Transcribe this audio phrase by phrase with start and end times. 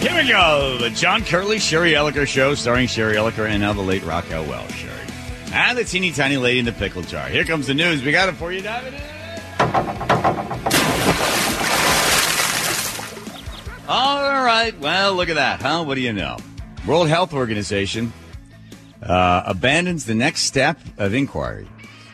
[0.00, 0.78] Here we go.
[0.78, 4.72] The John Curley Sherry Elliker Show, starring Sherry Elliker and now the late Raquel Welch.
[4.72, 4.92] Sherry.
[5.52, 7.28] And the teeny tiny lady in the pickle jar.
[7.28, 8.02] Here comes the news.
[8.02, 8.94] We got it for you, David.
[13.86, 14.72] All right.
[14.80, 15.84] Well, look at that, huh?
[15.84, 16.38] What do you know?
[16.86, 18.12] World Health Organization
[19.02, 21.68] uh, abandons the next step of inquiry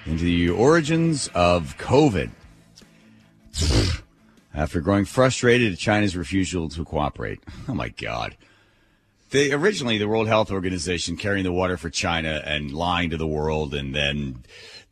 [0.06, 2.30] into the origins of COVID
[4.54, 7.40] after growing frustrated at China's refusal to cooperate.
[7.68, 8.36] Oh my God.
[9.30, 13.26] They originally the World Health Organization carrying the water for China and lying to the
[13.26, 14.42] world and then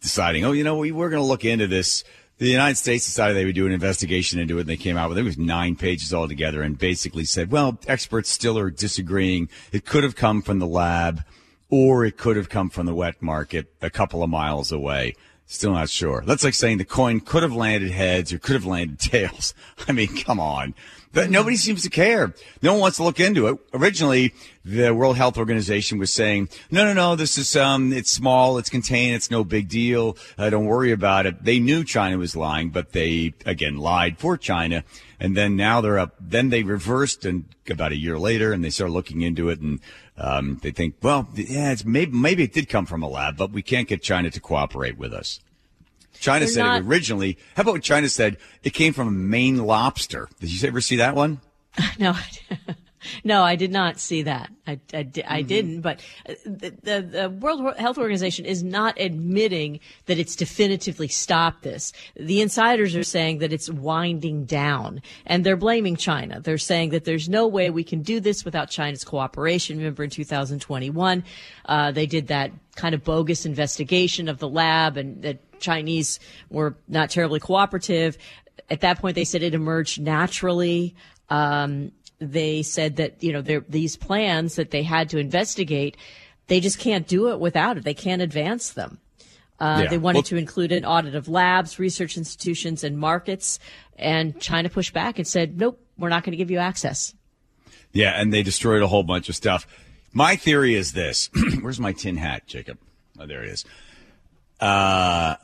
[0.02, 2.04] deciding, oh, you know, we, we're going to look into this.
[2.36, 5.08] The United States decided they would do an investigation into it and they came out
[5.08, 9.48] with it was nine pages altogether and basically said, well, experts still are disagreeing.
[9.72, 11.24] It could have come from the lab
[11.70, 15.14] or it could have come from the wet market a couple of miles away.
[15.48, 16.24] Still not sure.
[16.26, 19.54] That's like saying the coin could have landed heads or could have landed tails.
[19.88, 20.74] I mean, come on.
[21.12, 22.34] But nobody seems to care.
[22.60, 23.58] No one wants to look into it.
[23.72, 24.34] Originally,
[24.66, 28.68] the World Health Organization was saying, no, no, no, this is, um, it's small, it's
[28.68, 30.18] contained, it's no big deal.
[30.36, 31.42] Uh, don't worry about it.
[31.42, 34.84] They knew China was lying, but they, again, lied for China.
[35.18, 38.68] And then now they're up, then they reversed and about a year later and they
[38.68, 39.80] start looking into it and,
[40.18, 43.50] um, they think, well, yeah, it's maybe, maybe it did come from a lab, but
[43.52, 45.40] we can't get China to cooperate with us.
[46.18, 47.38] China They're said not- it originally.
[47.54, 48.38] How about what China said?
[48.62, 50.28] It came from a Maine lobster.
[50.40, 51.40] Did you ever see that one?
[51.98, 52.14] No.
[53.24, 54.50] No, I did not see that.
[54.66, 55.46] I, I, I mm-hmm.
[55.46, 55.80] didn't.
[55.80, 61.62] But uh, the, the, the, World Health Organization is not admitting that it's definitively stopped
[61.62, 61.92] this.
[62.16, 66.40] The insiders are saying that it's winding down, and they're blaming China.
[66.40, 69.78] They're saying that there's no way we can do this without China's cooperation.
[69.78, 71.24] Remember, in 2021,
[71.66, 76.20] uh, they did that kind of bogus investigation of the lab, and that Chinese
[76.50, 78.18] were not terribly cooperative.
[78.70, 80.94] At that point, they said it emerged naturally.
[81.28, 85.96] Um, they said that you know these plans that they had to investigate,
[86.46, 87.84] they just can't do it without it.
[87.84, 88.98] They can't advance them.
[89.58, 89.90] Uh, yeah.
[89.90, 93.58] They wanted well, to include an audit of labs, research institutions, and markets,
[93.98, 97.14] and China pushed back and said, "Nope, we're not going to give you access."
[97.92, 99.66] Yeah, and they destroyed a whole bunch of stuff.
[100.12, 102.78] My theory is this: Where's my tin hat, Jacob?
[103.18, 103.64] Oh, there it is.
[104.60, 105.36] Uh,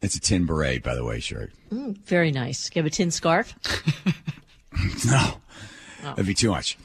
[0.00, 1.52] it's a tin beret, by the way, shirt.
[1.70, 2.70] Mm, very nice.
[2.74, 3.54] You have a tin scarf?
[5.06, 5.40] no, oh.
[6.02, 6.76] that'd be too much.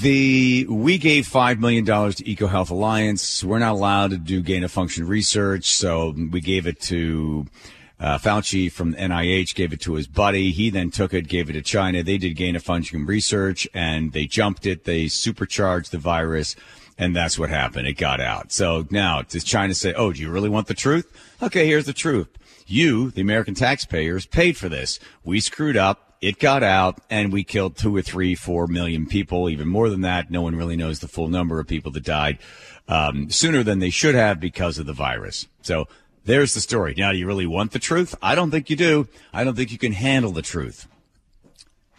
[0.00, 3.44] The we gave five million dollars to EcoHealth Alliance.
[3.44, 7.46] We're not allowed to do gain of function research, so we gave it to
[8.00, 9.54] uh, Fauci from NIH.
[9.54, 10.52] Gave it to his buddy.
[10.52, 12.02] He then took it, gave it to China.
[12.02, 14.84] They did gain of function research, and they jumped it.
[14.84, 16.56] They supercharged the virus,
[16.96, 17.86] and that's what happened.
[17.86, 18.52] It got out.
[18.52, 21.12] So now does China say, "Oh, do you really want the truth?"
[21.42, 22.28] Okay, here's the truth.
[22.66, 24.98] You, the American taxpayers, paid for this.
[25.24, 29.50] We screwed up it got out and we killed two or three, four million people,
[29.50, 30.30] even more than that.
[30.30, 32.38] No one really knows the full number of people that died
[32.88, 35.46] um, sooner than they should have because of the virus.
[35.60, 35.86] So
[36.24, 36.94] there's the story.
[36.96, 38.14] Now, do you really want the truth?
[38.22, 39.06] I don't think you do.
[39.34, 40.88] I don't think you can handle the truth.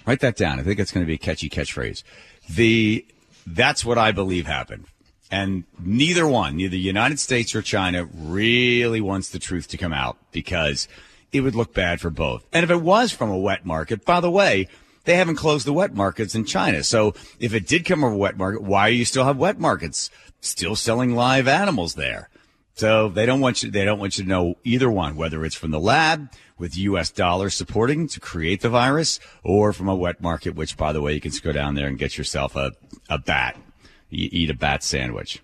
[0.08, 0.59] Write that down.
[0.59, 2.02] I think it's going to be a catchy catchphrase.
[2.50, 3.06] The
[3.46, 4.85] that's what I believe happened.
[5.30, 9.94] And neither one, neither the United States or China really wants the truth to come
[9.94, 10.88] out because
[11.35, 12.46] it would look bad for both.
[12.53, 14.68] And if it was from a wet market, by the way,
[15.06, 16.84] they haven't closed the wet markets in China.
[16.84, 19.59] So if it did come from a wet market, why do you still have wet
[19.59, 20.09] markets?
[20.41, 22.29] Still selling live animals there.
[22.75, 25.56] So they don't want you, they don't want you to know either one, whether it's
[25.56, 30.22] from the lab with US dollars supporting to create the virus or from a wet
[30.22, 32.73] market, which by the way, you can go down there and get yourself a,
[33.09, 33.57] a bat.
[34.09, 35.41] You eat a bat sandwich.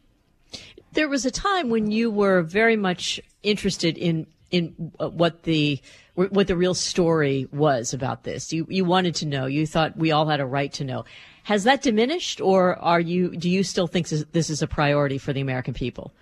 [0.93, 5.81] There was a time when you were very much interested in in uh, what the
[6.15, 8.53] what the real story was about this.
[8.53, 9.45] You you wanted to know.
[9.45, 11.05] You thought we all had a right to know.
[11.43, 13.35] Has that diminished, or are you?
[13.35, 16.13] Do you still think this is a priority for the American people?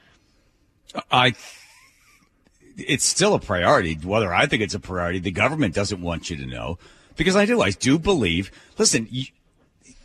[1.11, 1.33] I.
[2.77, 3.95] It's still a priority.
[3.95, 6.77] Whether I think it's a priority, the government doesn't want you to know,
[7.17, 7.61] because I do.
[7.61, 8.51] I do believe.
[8.77, 9.09] Listen,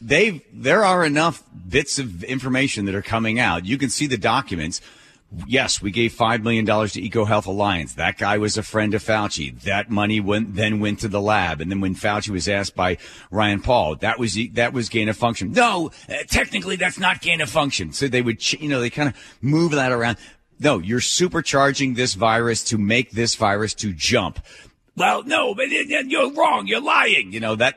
[0.00, 3.64] they there are enough bits of information that are coming out.
[3.64, 4.80] You can see the documents
[5.46, 7.94] yes, we gave $5 million to EcoHealth Alliance.
[7.94, 9.60] That guy was a friend of Fauci.
[9.62, 11.60] That money went, then went to the lab.
[11.60, 12.98] And then when Fauci was asked by
[13.30, 15.52] Rand Paul, that was, that was gain of function.
[15.52, 17.92] No, uh, technically that's not gain of function.
[17.92, 20.18] So they would, you know, they kind of move that around.
[20.58, 24.40] No, you're supercharging this virus to make this virus to jump.
[24.96, 26.66] Well, no, but you're wrong.
[26.68, 27.32] You're lying.
[27.32, 27.76] You know, that,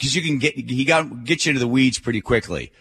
[0.00, 2.72] cause you can get, he got, get you into the weeds pretty quickly.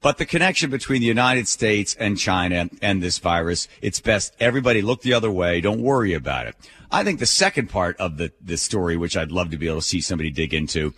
[0.00, 4.80] But the connection between the United States and China and this virus, it's best everybody
[4.80, 5.60] look the other way.
[5.60, 6.56] Don't worry about it.
[6.90, 9.80] I think the second part of the, the story, which I'd love to be able
[9.80, 10.94] to see somebody dig into,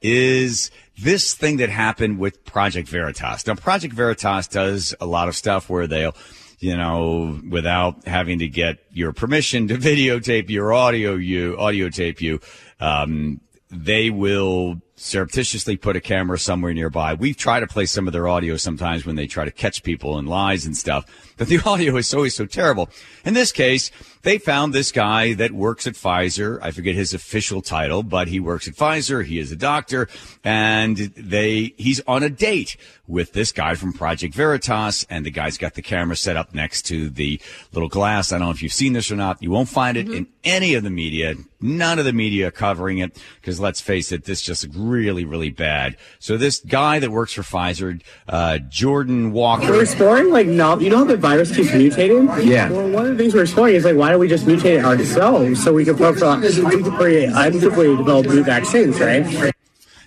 [0.00, 3.46] is this thing that happened with Project Veritas.
[3.46, 6.16] Now, Project Veritas does a lot of stuff where they'll,
[6.58, 12.20] you know, without having to get your permission to videotape your audio, you audio tape
[12.20, 12.40] you,
[12.80, 13.40] um,
[13.70, 17.14] they will surreptitiously put a camera somewhere nearby.
[17.14, 20.18] We've tried to play some of their audio sometimes when they try to catch people
[20.18, 21.06] in lies and stuff,
[21.36, 22.90] but the audio is always so terrible.
[23.24, 23.90] In this case,
[24.22, 26.58] they found this guy that works at Pfizer.
[26.60, 29.24] I forget his official title, but he works at Pfizer.
[29.24, 30.08] He is a doctor
[30.44, 35.56] and they, he's on a date with this guy from Project Veritas and the guy's
[35.56, 37.40] got the camera set up next to the
[37.72, 38.32] little glass.
[38.32, 39.42] I don't know if you've seen this or not.
[39.42, 40.16] You won't find it mm-hmm.
[40.16, 41.34] in any of the media.
[41.60, 45.96] None of the media covering it because let's face it, this just really, really bad.
[46.18, 49.70] So this guy that works for Pfizer, uh, Jordan Walker.
[49.70, 52.44] We're exploring like no, you know how the virus keeps mutating?
[52.44, 52.70] Yeah.
[52.70, 54.84] Well, one of the things we're exploring is like why don't we just mutate it
[54.84, 59.52] ourselves so we can profile, we can create, develop new vaccines, right?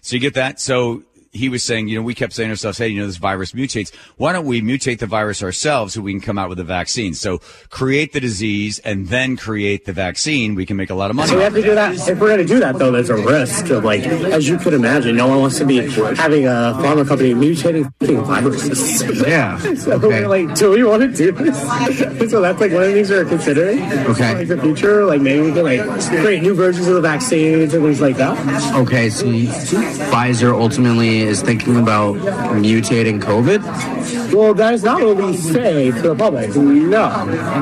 [0.02, 0.60] So you get that.
[0.60, 3.18] So he was saying, you know, we kept saying to ourselves, hey, you know, this
[3.18, 3.94] virus mutates.
[4.18, 7.14] Why don't we mutate the virus ourselves so we can come out with a vaccine?
[7.14, 7.40] So
[7.70, 10.56] create the disease and then create the vaccine.
[10.56, 11.30] We can make a lot of money.
[11.30, 11.96] So we have to do that.
[11.96, 14.74] If we're going to do that, though, there's a risk of like, as you could
[14.74, 17.90] imagine, no one wants to be having a pharma company mutating
[18.26, 19.02] viruses.
[19.22, 19.58] Yeah.
[19.76, 20.08] so okay.
[20.08, 21.62] we're like, do we want to do this?
[22.32, 23.82] so that's like one of the things we're considering.
[23.84, 24.36] Okay.
[24.36, 25.82] Like the future, like maybe we can like
[26.22, 28.38] create new versions of the vaccines and things like that.
[28.76, 29.10] Okay.
[29.10, 34.34] So Pfizer ultimately is thinking about mutating COVID?
[34.34, 36.56] Well, that is not what we say to the public.
[36.56, 37.10] No.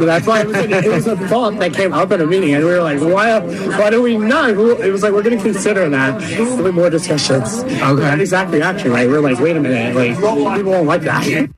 [0.06, 2.81] That's why it was, a thought that came up at a meeting, and we were
[2.81, 3.39] like, why,
[3.77, 4.50] why do we not?
[4.51, 6.19] It was like, we're going to consider that.
[6.21, 7.59] There'll more discussions.
[7.59, 7.95] Okay.
[7.95, 9.07] That exact reaction, right?
[9.07, 9.95] We're like, wait a minute.
[9.95, 10.15] Like,
[10.57, 11.50] people won't like that.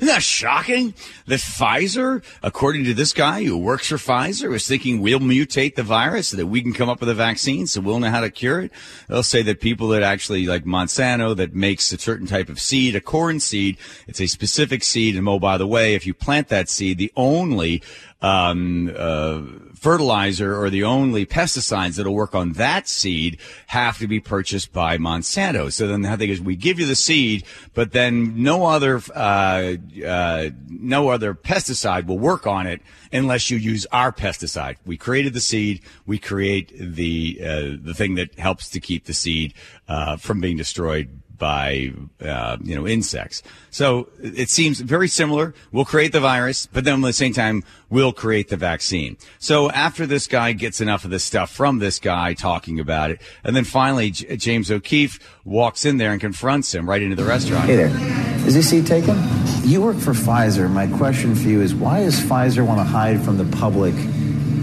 [0.00, 0.94] Isn't that shocking
[1.26, 5.82] that Pfizer, according to this guy who works for Pfizer, was thinking we'll mutate the
[5.82, 8.30] virus so that we can come up with a vaccine so we'll know how to
[8.30, 8.72] cure it?
[9.08, 12.96] They'll say that people that actually like Monsanto that makes a certain type of seed,
[12.96, 13.76] a corn seed,
[14.08, 15.16] it's a specific seed.
[15.16, 17.82] And oh, by the way, if you plant that seed, the only
[18.22, 19.42] um, uh,
[19.80, 24.98] fertilizer or the only pesticides that'll work on that seed have to be purchased by
[24.98, 25.72] Monsanto.
[25.72, 29.74] So then the thing is, we give you the seed, but then no other uh,
[30.06, 32.82] uh, no other pesticide will work on it
[33.12, 34.76] unless you use our pesticide.
[34.86, 35.82] We created the seed.
[36.06, 39.54] We create the uh, the thing that helps to keep the seed
[39.88, 41.92] uh, from being destroyed by
[42.22, 43.42] uh, you know insects.
[43.70, 45.54] So it seems very similar.
[45.72, 49.16] We'll create the virus, but then at the same time we'll create the vaccine.
[49.40, 53.20] So after this guy gets enough of this stuff from this guy talking about it,
[53.42, 57.24] and then finally J- James O'Keefe walks in there and confronts him right into the
[57.24, 57.64] restaurant.
[57.64, 59.16] Hey there, is this seat taken?
[59.62, 60.70] You work for Pfizer.
[60.70, 63.94] My question for you is, why does Pfizer want to hide from the public?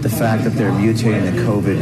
[0.02, 1.78] the fact that they're mutating the COVID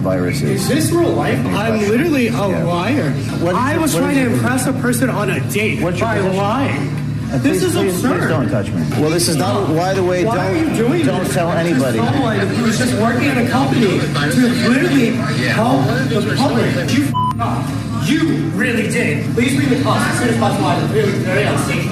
[0.00, 0.42] viruses.
[0.42, 1.38] Is this real life?
[1.46, 2.64] I'm literally a yeah.
[2.64, 3.10] liar.
[3.42, 6.88] What, I was trying to impress a person on a date What's by lying.
[7.30, 8.18] And this is please, absurd.
[8.18, 8.82] Please don't touch me.
[9.00, 9.68] Well, this is not.
[9.70, 10.24] Why the way?
[10.24, 11.32] Why don't, are you doing Don't this?
[11.32, 11.98] tell anybody.
[11.98, 15.10] Someone who was just working at a company to literally
[15.46, 16.92] help the public.
[16.92, 17.89] You f- up.
[18.10, 19.32] You really did.
[19.34, 20.70] Please bring the cops as soon as possible.
[20.82, 21.86] It's really very unsafe.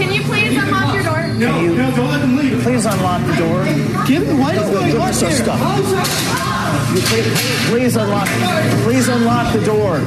[0.00, 1.26] Can you please unlock your door?
[1.34, 2.62] No, you, no, don't let them leave.
[2.62, 3.64] Please unlock the door.
[4.06, 5.30] Give me what is going on here?
[5.30, 5.60] Stuff.
[5.62, 8.28] Oh, please, please unlock.
[8.84, 10.00] Please unlock the door.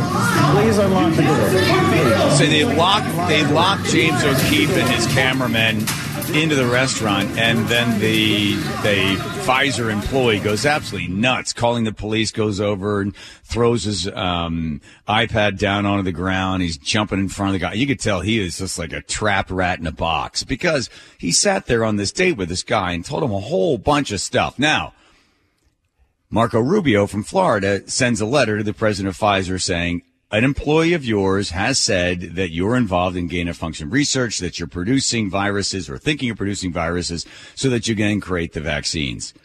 [0.58, 2.30] Please unlock the door.
[2.32, 3.30] So they locked.
[3.30, 5.86] They locked James O'Keefe and his cameramen
[6.30, 9.16] into the restaurant, and then the the
[9.46, 15.58] Pfizer employee goes absolutely nuts, calling the police, goes over and throws his um, iPad
[15.58, 16.62] down onto the ground.
[16.62, 17.74] He's jumping in front of the guy.
[17.74, 21.32] You could tell he is just like a trapped rat in a box because he
[21.32, 24.22] sat there on this date with this guy and told him a whole bunch of
[24.22, 24.60] stuff.
[24.60, 24.94] Now.
[26.30, 30.02] Marco Rubio from Florida sends a letter to the president of Pfizer saying,
[30.34, 34.58] an employee of yours has said that you're involved in gain of function research, that
[34.58, 39.36] you're producing viruses or thinking of producing viruses so that you can create the vaccines.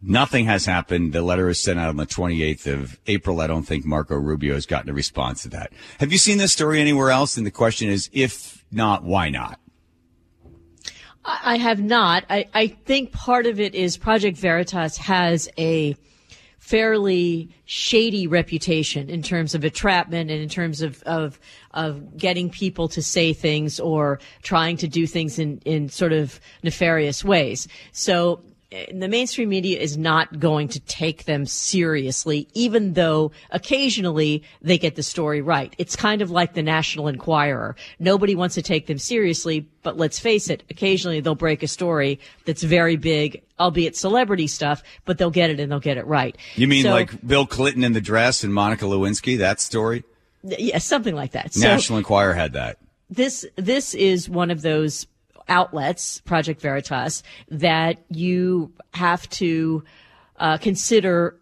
[0.00, 1.12] Nothing has happened.
[1.12, 3.42] The letter is sent out on the 28th of April.
[3.42, 5.72] I don't think Marco Rubio has gotten a response to that.
[6.00, 7.36] Have you seen this story anywhere else?
[7.36, 9.60] And the question is, if not, why not?
[11.24, 12.24] I have not.
[12.30, 15.94] I, I think part of it is Project Veritas has a
[16.62, 21.40] fairly shady reputation in terms of entrapment and in terms of, of,
[21.72, 26.38] of getting people to say things or trying to do things in, in sort of
[26.62, 27.66] nefarious ways.
[27.90, 34.42] So Uh, the mainstream media is not going to take them seriously, even though occasionally
[34.62, 35.74] they get the story right.
[35.78, 37.76] It's kind of like the National Enquirer.
[37.98, 42.20] Nobody wants to take them seriously, but let's face it, occasionally they'll break a story
[42.46, 46.36] that's very big, albeit celebrity stuff, but they'll get it and they'll get it right.
[46.54, 50.04] You mean so, like Bill Clinton in the dress and Monica Lewinsky, that story?
[50.42, 51.56] Yeah, something like that.
[51.56, 52.78] National Enquirer had that.
[53.10, 55.06] This this is one of those
[55.48, 59.84] outlets, Project Veritas, that you have to
[60.38, 61.36] uh, consider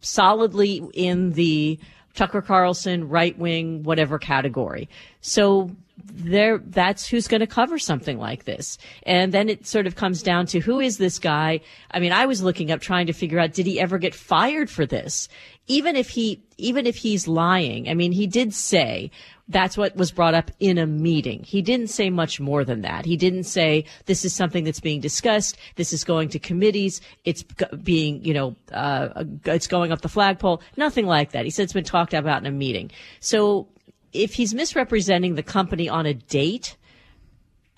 [0.00, 1.78] solidly in the
[2.14, 4.88] Tucker Carlson right wing whatever category.
[5.20, 5.70] So
[6.04, 8.78] there that's who's going to cover something like this.
[9.04, 11.60] And then it sort of comes down to who is this guy?
[11.90, 14.70] I mean, I was looking up trying to figure out did he ever get fired
[14.70, 15.28] for this?
[15.66, 17.88] Even if he even if he's lying.
[17.88, 19.10] I mean, he did say
[19.48, 21.42] that's what was brought up in a meeting.
[21.42, 23.06] He didn't say much more than that.
[23.06, 25.56] He didn't say this is something that's being discussed.
[25.76, 27.00] This is going to committees.
[27.24, 27.42] It's
[27.82, 30.62] being, you know, uh, it's going up the flagpole.
[30.76, 31.44] Nothing like that.
[31.44, 32.90] He said it's been talked about in a meeting.
[33.20, 33.68] So
[34.12, 36.76] if he's misrepresenting the company on a date,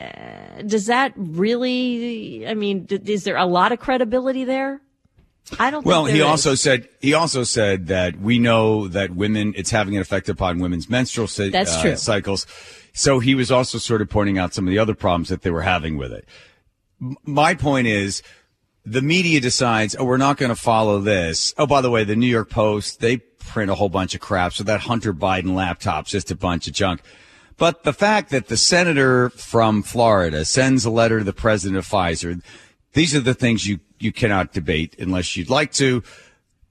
[0.00, 2.46] uh, does that really?
[2.48, 4.80] I mean, is there a lot of credibility there?
[5.58, 5.84] I don't.
[5.84, 6.24] Well, he is.
[6.24, 10.58] also said he also said that we know that women it's having an effect upon
[10.58, 11.96] women's menstrual That's uh, true.
[11.96, 12.46] cycles.
[12.92, 15.50] So he was also sort of pointing out some of the other problems that they
[15.50, 16.26] were having with it.
[17.00, 18.22] M- my point is,
[18.84, 21.54] the media decides, oh, we're not going to follow this.
[21.56, 24.52] Oh, by the way, the New York Post they print a whole bunch of crap.
[24.52, 27.02] So that Hunter Biden laptop's just a bunch of junk.
[27.56, 31.86] But the fact that the senator from Florida sends a letter to the president of
[31.86, 32.42] Pfizer,
[32.94, 36.02] these are the things you you cannot debate unless you'd like to.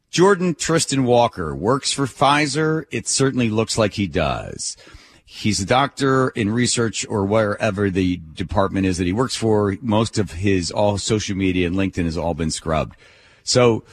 [0.09, 2.85] Jordan Tristan Walker works for Pfizer.
[2.91, 4.75] It certainly looks like he does.
[5.23, 9.77] He's a doctor in research or wherever the department is that he works for.
[9.81, 12.95] Most of his all social media and LinkedIn has all been scrubbed.
[13.43, 13.83] So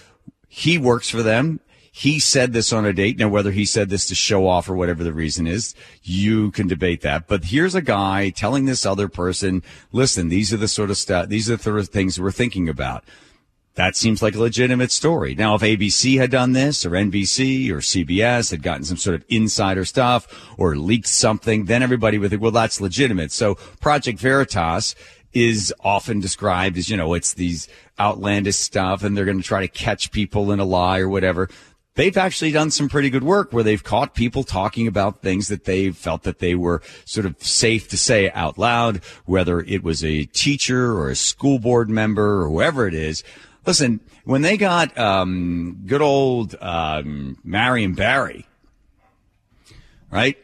[0.49, 1.61] he works for them.
[1.93, 3.19] He said this on a date.
[3.19, 6.69] Now, whether he said this to show off or whatever the reason is, you can
[6.69, 7.27] debate that.
[7.27, 9.63] But here's a guy telling this other person,
[9.93, 13.05] listen, these are the sort of stuff, these are the things we're thinking about.
[13.77, 15.35] That seems like a legitimate story.
[15.35, 19.25] Now, if ABC had done this or NBC or CBS had gotten some sort of
[19.29, 23.33] insider stuff or leaked something, then everybody would think, well, that's legitimate.
[23.33, 24.95] So Project Veritas
[25.35, 27.69] is often described as, you know, it's these
[28.01, 31.51] outlandish stuff and they're going to try to catch people in a lie or whatever.
[31.97, 35.65] They've actually done some pretty good work where they've caught people talking about things that
[35.65, 40.03] they felt that they were sort of safe to say out loud, whether it was
[40.03, 43.23] a teacher or a school board member or whoever it is.
[43.67, 48.47] Listen, when they got um, good old um, Marion Barry,
[50.11, 50.39] right?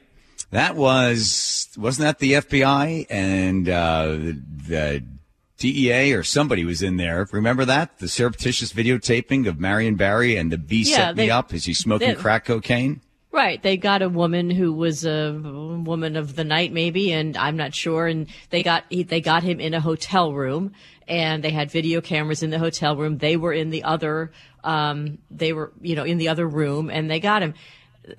[0.50, 4.08] That was wasn't that the FBI and uh,
[4.66, 5.04] the
[5.56, 7.26] DEA or somebody was in there.
[7.32, 11.54] Remember that the surreptitious videotaping of Marion Barry and the B Yeah, set me up
[11.54, 13.00] as he's smoking they- crack cocaine.
[13.32, 13.62] Right.
[13.62, 17.74] They got a woman who was a woman of the night, maybe, and I'm not
[17.74, 18.06] sure.
[18.06, 20.72] And they got he, they got him in a hotel room,
[21.08, 23.16] and they had video cameras in the hotel room.
[23.16, 24.32] They were in the other,
[24.64, 27.54] um, they were you know in the other room, and they got him.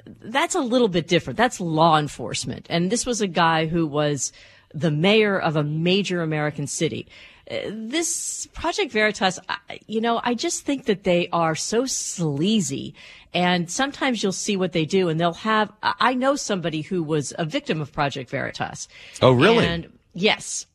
[0.07, 1.37] That's a little bit different.
[1.37, 4.33] That's law enforcement, and this was a guy who was
[4.73, 7.07] the mayor of a major American city.
[7.47, 9.39] This Project Veritas,
[9.87, 12.95] you know, I just think that they are so sleazy.
[13.33, 17.33] And sometimes you'll see what they do and they'll have, I know somebody who was
[17.37, 18.87] a victim of Project Veritas.
[19.21, 19.65] Oh, really?
[19.65, 20.67] And yes.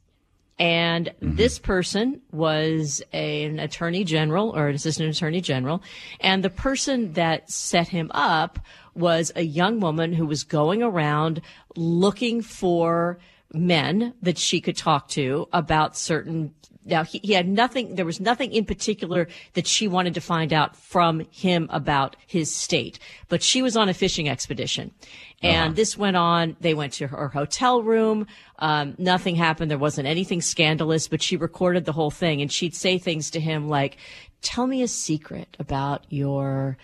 [0.59, 1.37] And mm-hmm.
[1.37, 5.83] this person was a- an attorney general or an assistant attorney general.
[6.21, 8.59] And the person that set him up
[8.95, 11.41] was a young woman who was going around
[11.77, 13.19] looking for
[13.53, 18.21] men that she could talk to about certain now he, he had nothing there was
[18.21, 23.43] nothing in particular that she wanted to find out from him about his state but
[23.43, 24.91] she was on a fishing expedition.
[25.41, 28.27] And this went on they went to her hotel room
[28.59, 32.75] um, nothing happened there wasn't anything scandalous but she recorded the whole thing and she'd
[32.75, 33.97] say things to him like
[34.43, 36.77] tell me a secret about your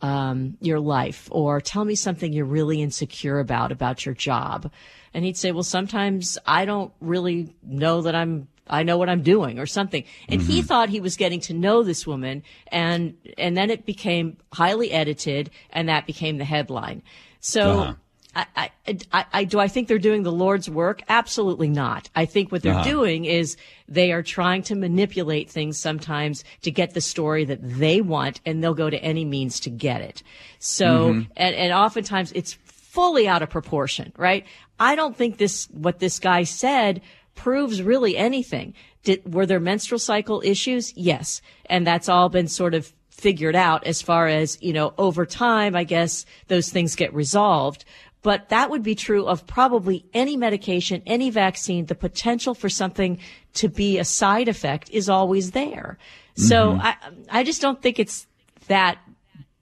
[0.00, 4.70] um, your life or tell me something you're really insecure about about your job
[5.14, 9.22] and he'd say well sometimes i don't really know that i'm i know what i'm
[9.22, 13.56] doing or something and he thought he was getting to know this woman and and
[13.56, 17.02] then it became highly edited and that became the headline
[17.40, 17.94] so Uh-huh.
[18.36, 18.46] I,
[18.86, 21.00] I, I, I, do I think they're doing the Lord's work?
[21.08, 22.08] Absolutely not.
[22.14, 22.82] I think what they're Uh-huh.
[22.84, 23.56] doing is
[23.88, 28.62] they are trying to manipulate things sometimes to get the story that they want, and
[28.62, 30.22] they'll go to any means to get it.
[30.60, 31.32] So, Mm-hmm.
[31.36, 32.52] and, and oftentimes it's
[32.90, 34.46] fully out of proportion, right?
[34.80, 37.02] I don't think this, what this guy said
[37.34, 38.74] proves really anything.
[39.04, 40.96] Did, were there menstrual cycle issues?
[40.96, 41.42] Yes.
[41.66, 45.76] And that's all been sort of figured out as far as, you know, over time,
[45.76, 47.84] I guess those things get resolved.
[48.22, 51.86] But that would be true of probably any medication, any vaccine.
[51.86, 53.18] The potential for something
[53.54, 55.98] to be a side effect is always there.
[56.36, 56.96] So I,
[57.30, 58.26] I just don't think it's
[58.68, 58.98] that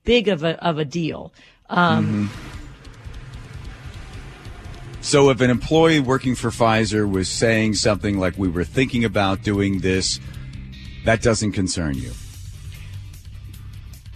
[0.05, 1.33] big of a, of a deal.
[1.71, 2.31] Um,
[5.07, 9.45] So if an employee working for Pfizer was saying something like we were thinking about
[9.45, 10.19] doing this,
[11.05, 12.11] that doesn't concern you.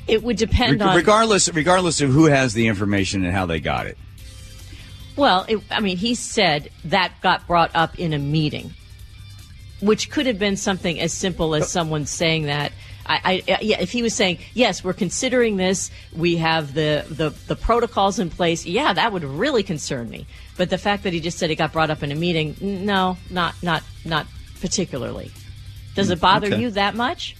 [0.08, 3.60] It would depend Re- on regardless regardless of who has the information and how they
[3.60, 3.96] got it.
[5.14, 8.74] Well, it, I mean, he said that got brought up in a meeting,
[9.80, 12.72] which could have been something as simple as uh, someone saying that.
[13.10, 17.30] I, I, yeah, if he was saying, yes, we're considering this, we have the, the,
[17.48, 20.26] the protocols in place, yeah, that would really concern me.
[20.56, 23.16] But the fact that he just said it got brought up in a meeting, no,
[23.28, 24.26] not, not, not
[24.60, 25.32] particularly.
[25.94, 26.60] Does mm, it bother okay.
[26.60, 27.36] you that much?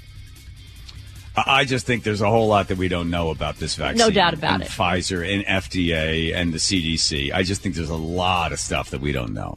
[1.36, 3.98] I I just think there's a whole lot that we don't know about this vaccine.
[3.98, 4.68] No doubt about and it.
[4.68, 7.32] Pfizer and FDA and the CDC.
[7.32, 9.54] I just think there's a lot of stuff that we don't know.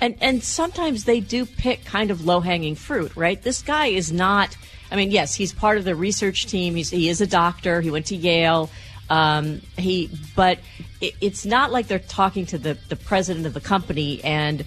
[0.00, 3.42] And and sometimes they do pick kind of low hanging fruit, right?
[3.42, 4.56] This guy is not.
[4.90, 6.74] I mean, yes, he's part of the research team.
[6.74, 7.80] He's he is a doctor.
[7.80, 8.70] He went to Yale.
[9.10, 10.58] Um, he, but
[11.00, 14.64] it, it's not like they're talking to the the president of the company, and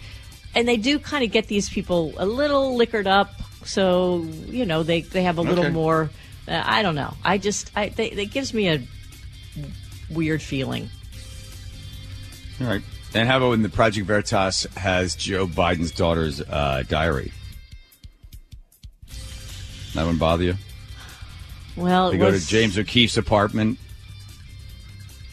[0.56, 3.30] and they do kind of get these people a little liquored up,
[3.63, 6.10] so you know they they have a little more.
[6.48, 7.13] Uh, I don't know.
[7.24, 8.82] I just I they, it gives me a
[10.10, 10.90] weird feeling.
[12.60, 12.82] All right.
[13.13, 17.34] And how about when the Project Veritas has Joe Biden's daughter's uh, diary?
[19.93, 20.57] That wouldn't bother you?
[21.75, 23.77] Well, They go was- to James O'Keefe's apartment,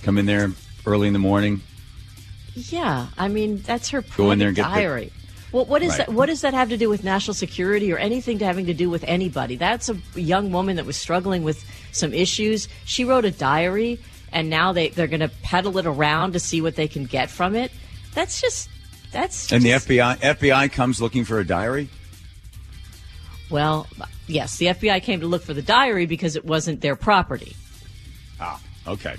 [0.02, 0.52] come in there
[0.86, 1.60] early in the morning.
[2.54, 5.12] Yeah, I mean that's her Go in there and get the- diary.
[5.52, 5.98] Well, what is Right.
[5.98, 6.12] that?
[6.12, 8.90] What does that have to do with national security or anything to having to do
[8.90, 9.56] with anybody?
[9.56, 12.68] That's a young woman that was struggling with some issues.
[12.84, 13.98] She wrote a diary,
[14.32, 17.30] and now they they're going to peddle it around to see what they can get
[17.30, 17.72] from it.
[18.14, 18.68] That's just
[19.10, 21.88] that's And the FBI FBI comes looking for a diary?
[23.50, 23.86] Well,
[24.26, 27.56] yes, the FBI came to look for the diary because it wasn't their property.
[28.40, 29.16] Ah, okay.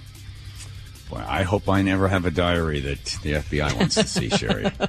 [1.10, 4.70] Boy, I hope I never have a diary that the FBI wants to see, Sherry.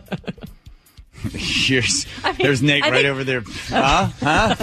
[1.33, 3.43] Here's, I mean, there's Nate I right think- over there.
[3.69, 4.09] Huh?
[4.21, 4.55] Huh?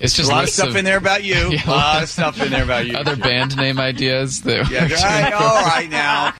[0.00, 1.34] It's A just lot of lists stuff in there about you.
[1.52, 1.66] Yeah.
[1.66, 2.96] A lot of stuff in there about you.
[2.96, 6.34] Other band name ideas that Yeah, right, all right now.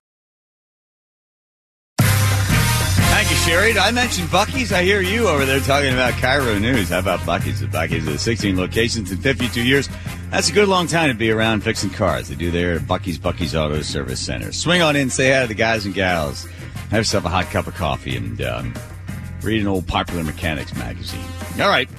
[3.45, 3.75] Sherry.
[3.75, 4.73] Did I mention Bucky's?
[4.73, 6.89] I hear you over there talking about KIRO News.
[6.89, 7.61] How about Bucky's?
[7.61, 9.87] Bucky's at 16 locations in 52 years.
[10.31, 12.29] That's a good long time to be around fixing cars.
[12.29, 14.51] They do their Bucky's Bucky's Auto Service Center.
[14.51, 16.47] Swing on in, say hi to the guys and gals.
[16.89, 18.73] Have yourself a hot cup of coffee and um,
[19.43, 21.21] read an old Popular Mechanics magazine.
[21.61, 21.91] All right.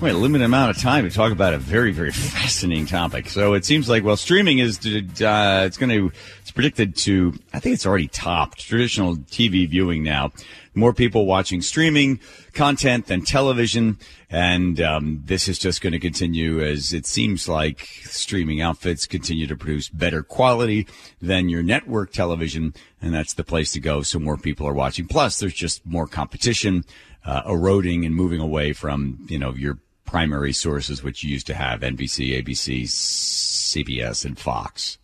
[0.00, 3.28] We have a limited amount of time to talk about a very, very fascinating topic.
[3.28, 7.60] So it seems like, well, streaming is, uh, it's going to, it's predicted to, I
[7.60, 10.32] think it's already topped traditional TV viewing now.
[10.74, 12.20] More people watching streaming
[12.54, 13.98] content than television.
[14.30, 19.46] And, um, this is just going to continue as it seems like streaming outfits continue
[19.46, 20.86] to produce better quality
[21.20, 22.74] than your network television.
[23.00, 24.02] And that's the place to go.
[24.02, 25.06] So more people are watching.
[25.06, 26.84] Plus there's just more competition,
[27.24, 31.54] uh, eroding and moving away from, you know, your primary sources, which you used to
[31.54, 34.98] have NBC, ABC, CBS, and Fox.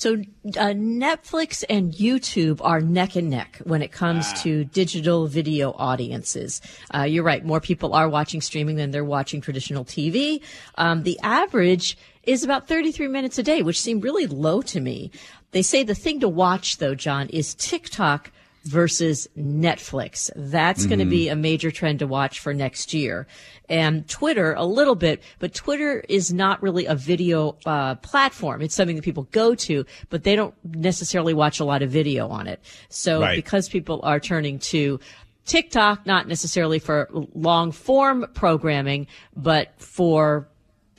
[0.00, 4.34] So uh, Netflix and YouTube are neck and neck when it comes Ah.
[4.44, 6.62] to digital video audiences.
[6.94, 10.40] Uh, you're right; more people are watching streaming than they're watching traditional TV.
[10.78, 15.10] Um, the average is about 33 minutes a day, which seemed really low to me.
[15.50, 18.32] They say the thing to watch, though, John, is TikTok
[18.64, 20.30] versus Netflix.
[20.36, 23.26] That's going to be a major trend to watch for next year.
[23.68, 28.60] And Twitter a little bit, but Twitter is not really a video uh, platform.
[28.62, 32.28] It's something that people go to, but they don't necessarily watch a lot of video
[32.28, 32.60] on it.
[32.90, 33.36] So Right.
[33.36, 35.00] because people are turning to
[35.46, 40.48] TikTok, not necessarily for long form programming, but for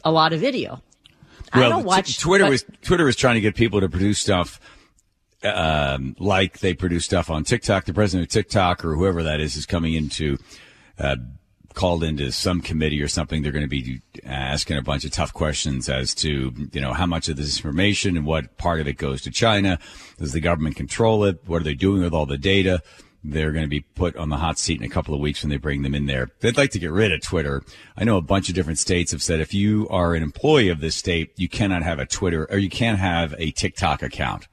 [0.04, 0.82] a lot of video.
[1.54, 4.20] I don't t- watch Twitter but- was Twitter was trying to get people to produce
[4.20, 4.60] stuff
[5.44, 7.86] um, like they produce stuff on TikTok.
[7.86, 10.38] The president of TikTok or whoever that is is coming into
[11.00, 11.16] uh,
[11.74, 13.42] called into some committee or something.
[13.42, 17.06] They're going to be asking a bunch of tough questions as to you know how
[17.06, 19.80] much of this information and what part of it goes to China.
[20.18, 21.40] Does the government control it?
[21.46, 22.82] What are they doing with all the data?
[23.24, 25.52] They're going to be put on the hot seat in a couple of weeks when
[25.52, 26.30] they bring them in there.
[26.40, 27.62] They'd like to get rid of Twitter.
[27.96, 30.80] I know a bunch of different states have said if you are an employee of
[30.80, 34.48] this state, you cannot have a Twitter or you can't have a TikTok account.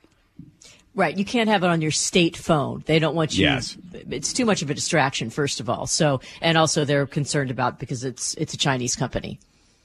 [0.94, 1.16] Right.
[1.16, 2.82] You can't have it on your state phone.
[2.86, 3.44] They don't want you.
[3.44, 3.76] Yes.
[3.92, 5.86] It's too much of a distraction, first of all.
[5.86, 9.38] So, and also they're concerned about because it's, it's a Chinese company.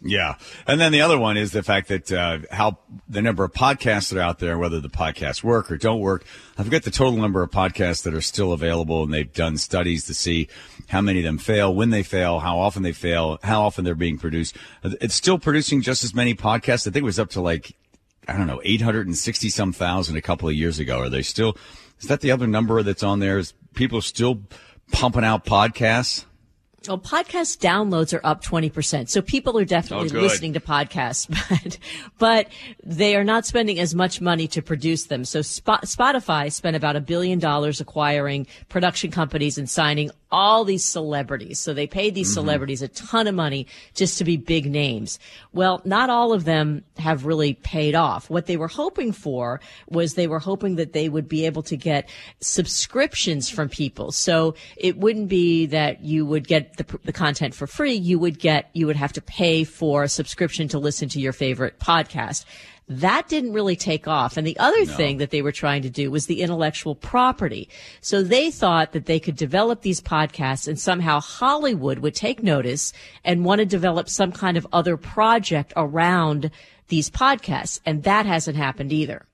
[0.05, 0.35] Yeah.
[0.67, 4.09] And then the other one is the fact that uh, how the number of podcasts
[4.09, 6.25] that are out there, whether the podcasts work or don't work.
[6.57, 10.05] I forget the total number of podcasts that are still available, and they've done studies
[10.07, 10.49] to see
[10.89, 13.95] how many of them fail, when they fail, how often they fail, how often they're
[13.95, 14.57] being produced.
[14.83, 16.85] It's still producing just as many podcasts.
[16.85, 17.73] I think it was up to like,
[18.27, 20.99] I don't know, 860 some thousand a couple of years ago.
[20.99, 21.57] Are they still
[21.99, 23.37] Is that the other number that's on there?
[23.37, 24.41] Is people still
[24.91, 26.25] pumping out podcasts?
[26.87, 29.07] Well, podcast downloads are up 20%.
[29.07, 31.77] So people are definitely Oh, listening to podcasts, but,
[32.17, 32.47] but
[32.83, 35.23] they are not spending as much money to produce them.
[35.23, 40.83] So Sp- Spotify spent about a billion dollars acquiring production companies and signing all these
[40.83, 41.59] celebrities.
[41.59, 42.41] So they paid these mm-hmm.
[42.41, 45.19] celebrities a ton of money just to be big names.
[45.53, 48.31] Well, not all of them have really paid off.
[48.31, 51.77] What they were hoping for was they were hoping that they would be able to
[51.77, 52.09] get
[52.41, 54.11] subscriptions from people.
[54.11, 57.93] So it wouldn't be that you would get the, the content for free.
[57.93, 61.33] You would get, you would have to pay for a subscription to listen to your
[61.33, 62.45] favorite podcast.
[62.87, 64.35] That didn't really take off.
[64.35, 67.69] And the other thing that they were trying to do was the intellectual property.
[68.01, 72.91] So they thought that they could develop these podcasts and somehow Hollywood would take notice
[73.23, 76.51] and want to develop some kind of other project around
[76.89, 77.79] these podcasts.
[77.85, 79.25] And that hasn't happened either.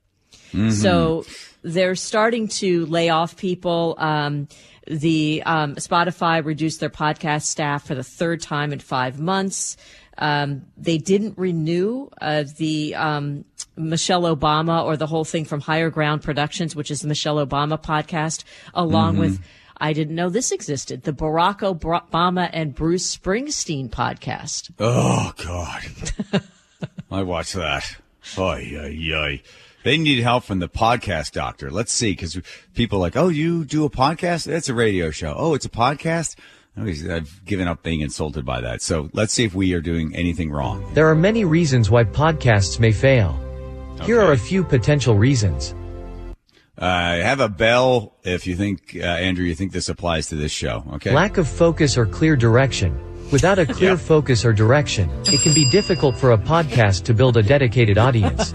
[0.72, 1.26] So
[1.64, 3.96] they're starting to lay off people.
[3.98, 4.48] Um,
[4.88, 9.78] the um, Spotify reduced their podcast staff for the third time in five months.
[10.20, 13.46] Um, they didn't renew uh, the um,
[13.78, 17.82] Michelle Obama or the whole thing from Higher Ground Productions, which is the Michelle Obama
[17.82, 19.42] podcast, along with.
[19.82, 21.04] I didn't know this existed.
[21.04, 24.72] The Barack Obama and Bruce Springsteen podcast.
[24.78, 26.44] Oh God,
[27.12, 27.96] I watched that.
[28.38, 29.42] Oy, oy, oy.
[29.84, 31.72] They need help from the podcast doctor.
[31.72, 32.38] Let's see, because
[32.74, 34.46] people are like, oh, you do a podcast?
[34.46, 35.34] That's a radio show.
[35.38, 36.36] Oh, it's a podcast.
[36.78, 38.82] I've given up being insulted by that.
[38.82, 40.90] So let's see if we are doing anything wrong.
[40.94, 43.38] There are many reasons why podcasts may fail.
[44.04, 45.76] Here are a few potential reasons.
[46.78, 50.54] Uh, have a bell if you think, uh, Andrew, you think this applies to this
[50.54, 50.86] show.
[50.94, 51.12] Okay.
[51.12, 52.98] Lack of focus or clear direction.
[53.34, 53.98] Without a clear Yeah.
[53.98, 58.54] focus or direction, it can be difficult for a podcast to build a dedicated audience.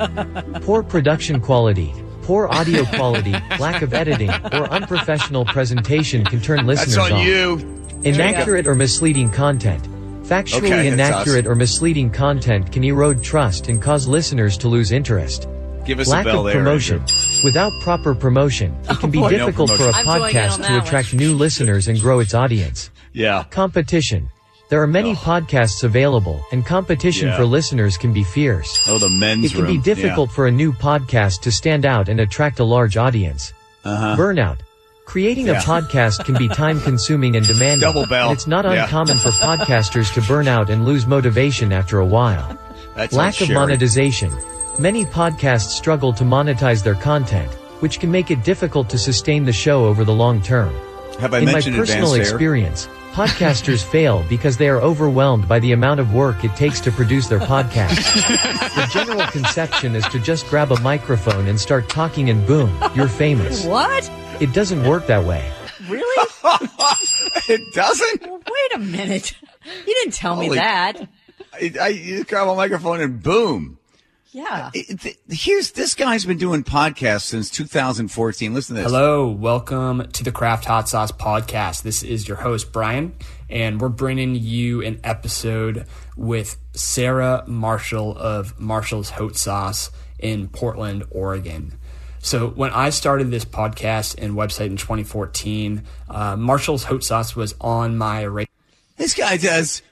[0.63, 6.97] Poor production quality, poor audio quality, lack of editing, or unprofessional presentation can turn listeners
[6.97, 7.25] That's on off.
[7.27, 7.84] you.
[8.05, 9.89] Inaccurate or misleading content.
[10.25, 15.49] Factually Okay, inaccurate or misleading content can erode trust and cause listeners to lose interest.
[15.85, 17.01] Give us Lack a bell of promotion.
[17.01, 17.17] Andrew.
[17.45, 20.09] Without proper promotion, it can be boy, no difficult for a promotion.
[20.09, 20.83] I'm going in on podcast that to one.
[20.83, 22.91] attract new listeners and grow its audience.
[23.13, 23.45] Yeah.
[23.51, 24.29] Competition.
[24.71, 27.37] There are many podcasts available, and competition Yeah.
[27.37, 28.83] for listeners can be fierce.
[28.89, 29.83] Oh, the men's It can be room.
[29.83, 33.53] difficult for a new podcast to stand out and attract a large audience.
[33.85, 34.17] Uh -huh.
[34.17, 34.59] Burnout.
[35.05, 35.81] Creating a Uh-huh.
[35.81, 37.81] Podcast can be time consuming and demanding.
[37.81, 38.29] Double bell.
[38.31, 38.85] and it's not Yeah.
[38.85, 42.57] uncommon for podcasters to burn out and lose motivation after a while.
[42.97, 43.55] That's Lack of Sherry.
[43.55, 44.33] monetization.
[44.79, 49.53] Many podcasts struggle to monetize their content, which can make it difficult to sustain the
[49.53, 50.73] show over the long term.
[51.21, 52.21] Have I In my personal advanced air?
[52.23, 56.91] experience, podcasters fail because they are overwhelmed by the amount of work it takes to
[56.91, 57.95] produce their podcast.
[58.75, 63.07] the general conception is to just grab a microphone and start talking and boom, you're
[63.07, 63.65] famous.
[63.65, 64.11] What?
[64.41, 65.51] It doesn't work that way.
[65.89, 66.29] Really?
[67.47, 68.23] It doesn't.
[68.23, 69.33] Wait a minute.
[69.87, 71.09] You didn't tell me that.
[71.53, 73.79] I, I you just grab a microphone and boom.
[74.31, 74.71] Yeah.
[74.73, 78.55] It- th- here's this guy's been doing podcasts since 2014.
[78.55, 78.91] Listen to this.
[78.91, 81.83] Hello, welcome to the Craft Hot Sauce Podcast.
[81.83, 83.15] This is your host, Brian,
[83.51, 91.05] and we're bringing you an episode with Sarah Marshall of Marshall's Hot Sauce in Portland,
[91.11, 91.75] Oregon.
[92.25, 97.55] So, when I started this podcast and website in 2014, uh, Marshall's Hot Sauce was
[97.61, 98.49] on my radar.
[98.97, 99.83] This guy does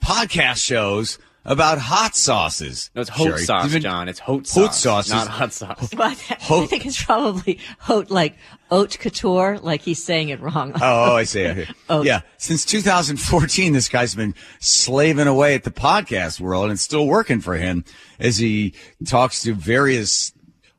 [0.00, 2.88] podcast shows about hot sauces.
[2.94, 3.44] No, it's hot Sherry.
[3.44, 4.08] sauce, You've been- John.
[4.08, 4.62] It's hot sauce.
[4.64, 5.90] Hot sauce, sauce is- not hot sauce.
[5.92, 8.36] But I think it's probably haute, like
[8.70, 10.70] haute couture, like he's saying it wrong.
[10.80, 11.44] Oh, I see.
[11.46, 11.68] Okay.
[11.90, 12.02] Oh.
[12.04, 12.20] Yeah.
[12.38, 17.40] Since 2014, this guy's been slaving away at the podcast world and it's still working
[17.40, 17.84] for him
[18.20, 20.32] as he talks to various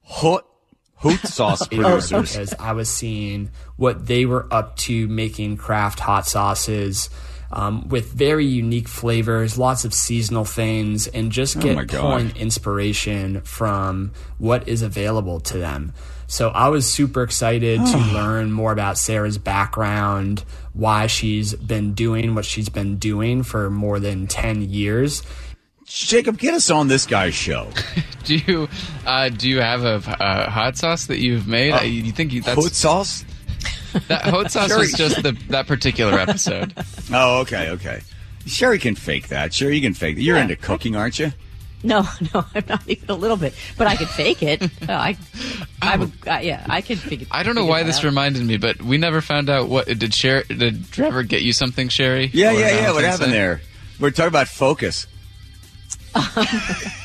[0.04, 0.46] hot,
[0.96, 2.32] hot sauce producers.
[2.34, 7.10] because I was seeing what they were up to making craft hot sauces
[7.52, 12.00] um, with very unique flavors, lots of seasonal things, and just Oh get God.
[12.02, 15.94] pulling inspiration from what is available to them.
[16.26, 22.34] So I was super excited to learn more about Sarah's background, why she's been doing
[22.34, 25.22] what she's been doing for more than 10 years.
[25.86, 27.70] Jacob, get us on this guy's show.
[28.24, 28.70] Do you
[29.06, 31.74] uh, do you have a, a hot sauce that you've made?
[31.74, 33.26] I you think you, that's Hot sauce?
[34.08, 34.80] that hot sauce Sherry.
[34.80, 36.74] was just the that particular episode?
[37.14, 38.00] Oh, okay, okay.
[38.46, 39.54] Sherry can fake that.
[39.54, 40.22] Sure, you can fake that.
[40.22, 40.44] You're Yeah.
[40.44, 41.34] into cooking, aren't you?
[41.84, 44.62] No, no, I'm not even a little bit, but I could fake it.
[44.88, 45.18] No, I,
[45.82, 47.28] I would, uh, yeah, I could figure.
[47.30, 48.04] I don't know why this out.
[48.06, 51.90] reminded me, but we never found out what did Sher did Trevor get you something,
[51.90, 52.30] Sherry?
[52.34, 52.92] Yeah, yeah, yeah.
[52.94, 53.60] What happened there?
[54.00, 55.08] We're talking about focus.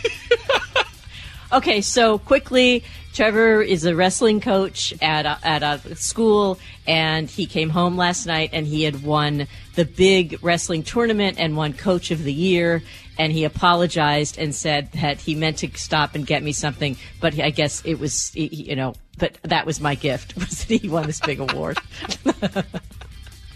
[1.51, 7.47] Okay, so quickly, Trevor is a wrestling coach at a, at a school, and he
[7.47, 12.11] came home last night and he had won the big wrestling tournament and won Coach
[12.11, 12.83] of the Year.
[13.17, 17.41] And he apologized and said that he meant to stop and get me something, but
[17.41, 21.07] I guess it was, you know, but that was my gift was that he won
[21.07, 21.79] this big award.
[22.43, 22.65] Did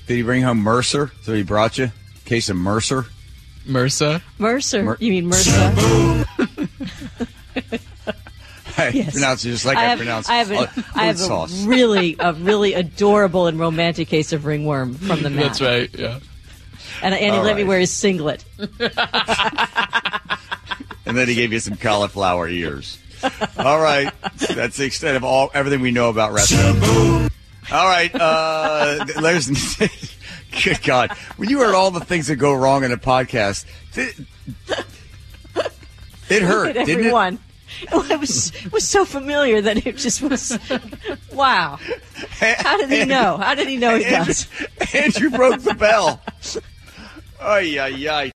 [0.07, 1.13] he bring home Mercer?
[1.23, 1.93] So he brought you
[2.25, 3.05] case of Mercer?
[3.67, 4.23] MRSA?
[4.39, 5.51] Mercer, Mer- you mean Mercer?
[8.79, 9.13] I Yes.
[9.13, 11.65] pronounce it just like I I, have, pronounce I have, a, I have sauce.
[11.65, 15.45] a really, a really adorable and romantic case of ringworm from the mat.
[15.45, 15.91] That's right.
[15.97, 16.21] Yeah.
[17.03, 18.45] And, and he All let me wear his singlet.
[18.59, 18.69] and
[21.17, 22.99] then he gave you some cauliflower ears.
[23.57, 24.13] All right,
[24.49, 26.83] that's the extent of all everything we know about wrestling.
[27.71, 29.47] All right, uh, there's
[30.53, 31.13] good God.
[31.37, 34.19] When you heard all the things that go wrong in a podcast, it,
[36.29, 37.39] it hurt, didn't everyone.
[37.83, 40.59] It was it was so familiar that it just was
[41.33, 41.79] wow.
[42.39, 43.39] How did he know?
[43.39, 44.13] How did he know he it?
[44.13, 44.95] Andrew, does?
[44.95, 46.21] Andrew broke the bell.
[47.41, 48.33] Ay, ay, ay.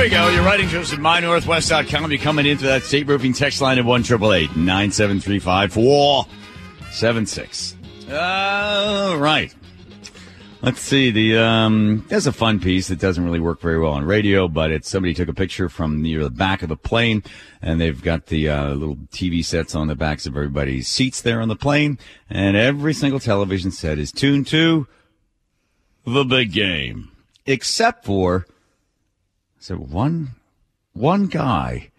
[0.00, 0.28] We go.
[0.30, 2.10] You're writing to us at mynorthwest.com.
[2.10, 7.76] You're coming into that state roofing text line at 1 9735 476.
[8.10, 9.54] All right.
[10.62, 11.10] Let's see.
[11.10, 14.70] The um, there's a fun piece that doesn't really work very well on radio, but
[14.70, 17.22] it's somebody took a picture from near the back of the plane,
[17.60, 21.42] and they've got the uh, little TV sets on the backs of everybody's seats there
[21.42, 21.98] on the plane,
[22.30, 24.88] and every single television set is tuned to
[26.06, 27.10] the big game,
[27.44, 28.46] except for
[29.60, 30.30] so one
[30.92, 31.90] one guy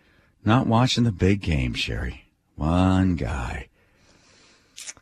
[0.43, 2.25] not watching the big game, Sherry.
[2.55, 3.69] One guy.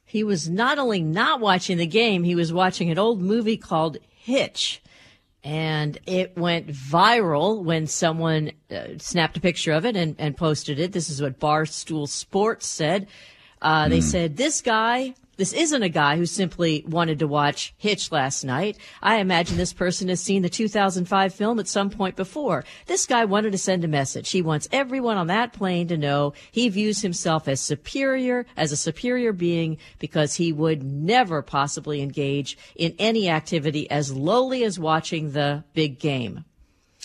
[0.06, 3.98] He was not only not watching the game, he was watching an old movie called
[4.10, 4.82] Hitch.
[5.42, 10.80] And it went viral when someone uh, snapped a picture of it and, and posted
[10.80, 10.92] it.
[10.92, 13.08] This is what Barstool Sports said.
[13.62, 18.12] Uh, They said, this guy, this isn't a guy who simply wanted to watch Hitch
[18.12, 18.78] last night.
[19.02, 22.66] I imagine this person has seen the 2005 film at some point before.
[22.88, 24.32] This guy wanted to send a message.
[24.32, 28.78] He wants everyone on that plane to know he views himself as superior, as a
[28.78, 35.32] superior being, because he would never possibly engage in any activity as lowly as watching
[35.32, 36.44] the big game.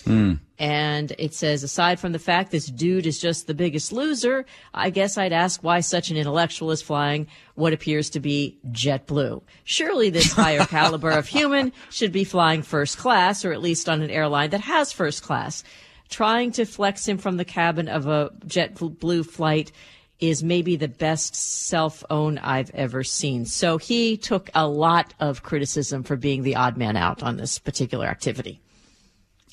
[0.03, 0.41] Mm.
[0.59, 4.91] And it says, aside from the fact this dude is just the biggest loser, I
[4.91, 9.43] guess I'd ask why such an intellectual is flying what appears to be JetBlue.
[9.65, 14.03] Surely this higher caliber of human should be flying first class, or at least on
[14.03, 15.65] an airline that has first class.
[16.09, 19.73] Trying to flex him from the cabin of a JetBlue flight
[20.21, 23.45] is maybe the best self own I've ever seen.
[23.47, 27.59] So he took a lot of criticism for being the odd man out on this
[27.59, 28.61] particular activity.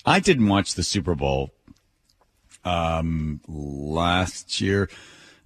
[0.05, 1.51] I didn't watch the Super Bowl
[2.63, 4.89] um, last year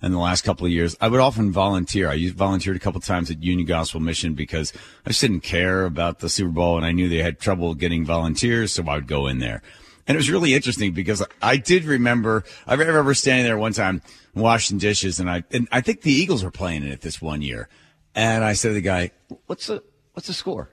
[0.02, 0.96] and the last couple of years.
[1.02, 2.10] I would often volunteer.
[2.10, 4.72] I volunteered a couple times at Union Gospel Mission because
[5.06, 8.06] I just didn't care about the Super Bowl and I knew they had trouble getting
[8.06, 9.62] volunteers, so I would go in there.
[10.08, 14.04] And it was really interesting because I did remember, I remember standing there one time
[14.36, 17.42] washing dishes and I, and I think the Eagles were playing in it this one
[17.42, 17.68] year.
[18.14, 19.12] And I said to the guy,
[19.48, 20.70] what's the, what's the score?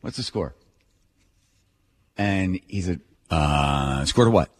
[0.00, 0.54] What's the score?
[2.18, 3.00] And he said,
[3.30, 4.50] uh, score to what?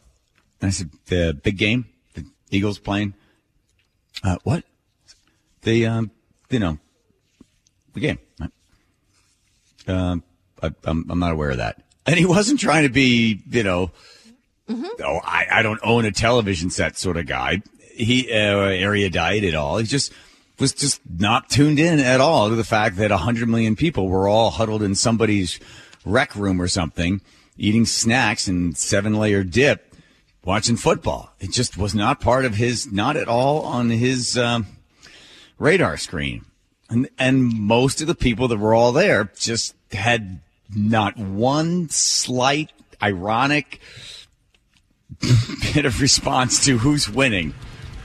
[0.61, 3.15] And I said, the big game, the Eagles playing.
[4.23, 4.65] Uh, what?
[5.63, 6.11] The, um,
[6.51, 6.79] you know,
[7.95, 8.19] the game.
[9.89, 10.23] Um,
[10.63, 11.83] I, I'm, I'm not aware of that.
[12.07, 13.91] And he wasn't trying to be, you know,
[14.69, 17.63] oh, I, I don't own a television set sort of guy.
[17.93, 19.79] He, uh, area diet at all.
[19.79, 20.13] He just
[20.59, 24.29] was just not tuned in at all to the fact that hundred million people were
[24.29, 25.61] all huddled in somebody's
[26.05, 27.21] rec room or something,
[27.59, 29.95] eating snacks and seven layer dip,
[30.45, 31.33] watching football.
[31.41, 34.67] It just was not part of his, not at all on his, um,
[35.59, 36.45] radar screen.
[36.89, 40.41] And, and most of the people that were all there just had
[40.75, 43.81] not one slight ironic
[45.75, 47.55] bit of response to who's winning.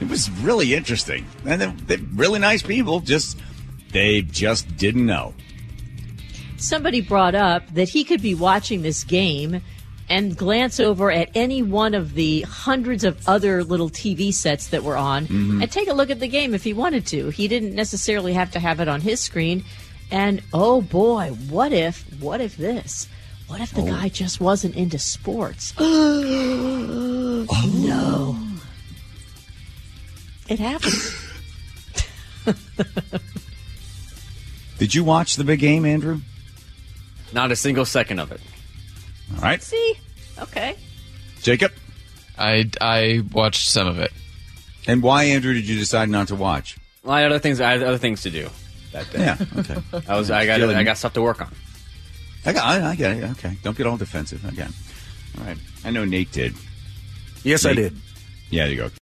[0.00, 1.26] It was really interesting.
[1.46, 3.38] And they're, they're really nice people, just,
[3.92, 5.34] they just didn't know.
[6.62, 9.60] Somebody brought up that he could be watching this game
[10.08, 14.82] and glance over at any one of the hundreds of other little TV sets that
[14.82, 15.62] were on mm-hmm.
[15.62, 17.30] and take a look at the game if he wanted to.
[17.30, 19.64] He didn't necessarily have to have it on his screen.
[20.10, 23.08] And oh boy, what if, what if this?
[23.46, 23.86] What if the oh.
[23.86, 25.74] guy just wasn't into sports?
[27.74, 28.38] No.
[30.48, 31.14] It happens.
[34.78, 36.20] Did you watch the big game, Andrew?
[37.32, 38.40] Not a single second of it.
[39.36, 39.94] All right, See?
[40.38, 40.76] Okay.
[41.42, 41.72] Jacob.
[42.38, 44.12] I I watched some of it.
[44.86, 46.76] And why, Andrew, did you decide not to watch?
[47.04, 47.60] Well, I had other things.
[47.60, 48.48] I had other things to do
[48.92, 49.18] that day.
[49.20, 49.76] Yeah, okay.
[50.08, 50.30] I was.
[50.30, 50.58] I got.
[50.60, 51.52] Feeling- I got stuff to work on.
[52.44, 53.24] I got, I, I get it.
[53.32, 54.44] Okay, don't get all defensive.
[54.44, 54.72] Again,
[55.38, 55.56] all right.
[55.84, 56.54] I know Nate did.
[57.44, 57.96] Yes, I Nate- did.
[58.50, 58.90] Yeah, there you go.